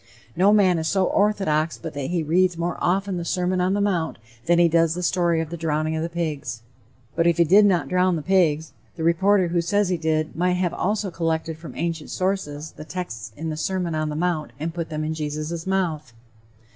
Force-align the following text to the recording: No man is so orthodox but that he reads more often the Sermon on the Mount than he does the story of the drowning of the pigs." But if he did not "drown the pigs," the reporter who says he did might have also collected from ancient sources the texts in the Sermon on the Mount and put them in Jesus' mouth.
No 0.35 0.51
man 0.51 0.79
is 0.79 0.87
so 0.87 1.05
orthodox 1.05 1.77
but 1.77 1.93
that 1.93 2.07
he 2.09 2.23
reads 2.23 2.57
more 2.57 2.75
often 2.81 3.17
the 3.17 3.23
Sermon 3.23 3.61
on 3.61 3.75
the 3.75 3.79
Mount 3.81 4.17
than 4.47 4.57
he 4.57 4.67
does 4.67 4.95
the 4.95 5.03
story 5.03 5.41
of 5.41 5.51
the 5.51 5.57
drowning 5.57 5.95
of 5.95 6.01
the 6.01 6.09
pigs." 6.09 6.63
But 7.15 7.27
if 7.27 7.37
he 7.37 7.43
did 7.43 7.67
not 7.67 7.87
"drown 7.87 8.15
the 8.15 8.23
pigs," 8.23 8.73
the 8.95 9.03
reporter 9.03 9.49
who 9.49 9.61
says 9.61 9.89
he 9.89 9.97
did 9.97 10.35
might 10.35 10.53
have 10.53 10.73
also 10.73 11.11
collected 11.11 11.55
from 11.55 11.75
ancient 11.75 12.09
sources 12.09 12.71
the 12.71 12.83
texts 12.83 13.31
in 13.37 13.51
the 13.51 13.55
Sermon 13.57 13.93
on 13.93 14.09
the 14.09 14.15
Mount 14.15 14.53
and 14.59 14.73
put 14.73 14.89
them 14.89 15.03
in 15.03 15.13
Jesus' 15.13 15.67
mouth. 15.67 16.13